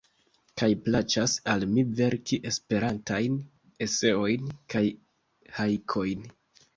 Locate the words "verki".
1.99-2.39